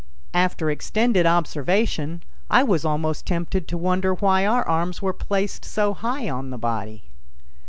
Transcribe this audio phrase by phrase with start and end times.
[0.33, 5.93] After extended observation, I was almost tempted to wonder why our arms were placed so
[5.93, 7.03] high on the body.